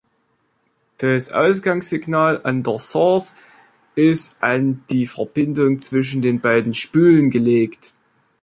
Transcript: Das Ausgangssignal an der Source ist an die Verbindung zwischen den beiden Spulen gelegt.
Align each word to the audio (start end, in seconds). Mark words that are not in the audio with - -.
Das 0.97 1.31
Ausgangssignal 1.31 2.41
an 2.43 2.63
der 2.63 2.79
Source 2.79 3.35
ist 3.93 4.41
an 4.41 4.83
die 4.89 5.05
Verbindung 5.05 5.77
zwischen 5.77 6.23
den 6.23 6.39
beiden 6.41 6.73
Spulen 6.73 7.29
gelegt. 7.29 7.93